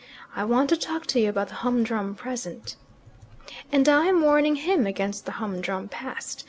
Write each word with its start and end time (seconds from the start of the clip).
I 0.35 0.43
want 0.45 0.67
to 0.71 0.77
talk 0.77 1.05
to 1.05 1.19
you 1.19 1.29
about 1.29 1.49
the 1.49 1.53
humdrum 1.61 2.15
present." 2.15 2.75
"And 3.71 3.87
I 3.87 4.07
am 4.07 4.23
warning 4.23 4.55
him 4.55 4.87
against 4.87 5.27
the 5.27 5.33
humdrum 5.33 5.89
past. 5.89 6.39